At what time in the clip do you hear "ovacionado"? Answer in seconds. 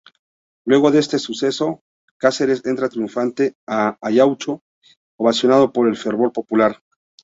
5.19-5.71